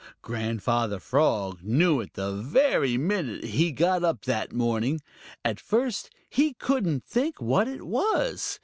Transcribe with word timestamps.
Grandfather 0.23 0.99
Frog 0.99 1.59
knew 1.61 1.99
it 2.01 2.15
the 2.15 2.31
very 2.33 2.97
minute 2.97 3.43
he 3.43 3.71
got 3.71 4.03
up 4.03 4.25
that 4.25 4.51
morning. 4.51 4.99
At 5.45 5.59
first 5.59 6.09
he 6.27 6.53
couldn't 6.55 7.03
think 7.05 7.39
what 7.39 7.67
it 7.67 7.85
was. 7.85 8.57